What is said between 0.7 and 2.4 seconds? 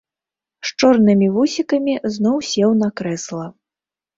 чорнымі вусікамі зноў